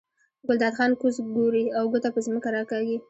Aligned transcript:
ګلداد 0.47 0.73
خان 0.77 0.91
کوز 1.01 1.15
ګوري 1.35 1.63
او 1.77 1.83
ګوته 1.91 2.09
په 2.13 2.19
ځمکه 2.25 2.49
راکاږي. 2.55 2.97